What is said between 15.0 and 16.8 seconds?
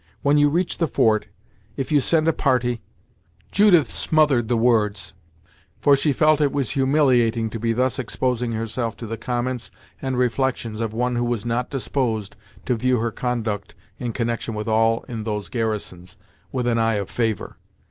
in those garrisons, with an